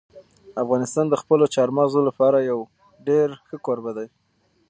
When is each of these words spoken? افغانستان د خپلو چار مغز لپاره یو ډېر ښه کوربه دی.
افغانستان 0.63 1.05
د 1.09 1.15
خپلو 1.21 1.45
چار 1.55 1.69
مغز 1.77 1.95
لپاره 2.07 2.37
یو 2.49 2.59
ډېر 3.07 3.27
ښه 3.47 3.57
کوربه 3.65 3.91
دی. 3.97 4.07